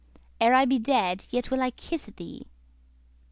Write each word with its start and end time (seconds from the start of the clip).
Ere 0.39 0.55
I 0.55 0.65
be 0.65 0.79
dead, 0.79 1.25
yet 1.29 1.51
will 1.51 1.61
I 1.61 1.69
kisse 1.69 2.09
thee." 2.15 2.47